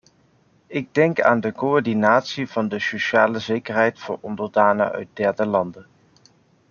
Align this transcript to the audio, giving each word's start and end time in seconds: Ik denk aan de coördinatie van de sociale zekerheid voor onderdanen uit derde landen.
Ik 0.67 0.93
denk 0.93 1.21
aan 1.21 1.39
de 1.39 1.51
coördinatie 1.51 2.49
van 2.49 2.67
de 2.67 2.79
sociale 2.79 3.39
zekerheid 3.39 3.99
voor 3.99 4.17
onderdanen 4.21 4.91
uit 4.91 5.07
derde 5.13 5.45
landen. 5.45 5.87